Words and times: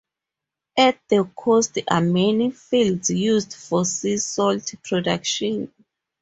At 0.79 0.99
the 1.09 1.25
coast 1.35 1.77
are 1.87 2.01
many 2.01 2.49
fields 2.49 3.11
used 3.11 3.53
for 3.53 3.85
sea 3.85 4.17
salt 4.17 4.73
production. 4.83 5.71